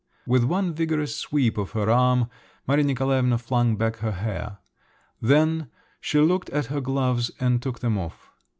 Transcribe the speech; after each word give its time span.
With 0.25 0.45
one 0.45 0.73
vigorous 0.73 1.15
sweep 1.15 1.59
of 1.59 1.73
her 1.73 1.87
arm 1.87 2.27
Maria 2.65 2.83
Nikolaevna 2.83 3.37
flung 3.37 3.75
back 3.75 3.97
her 3.97 4.13
hair. 4.13 4.57
Then 5.21 5.69
she 5.99 6.17
looked 6.19 6.49
at 6.49 6.65
her 6.73 6.81
gloves 6.81 7.29
and 7.39 7.61
took 7.61 7.81
them 7.81 7.99
off. 7.99 8.31